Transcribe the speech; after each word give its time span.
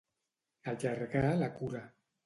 Allargar 0.73 1.29
la 1.45 1.53
cura. 1.63 1.87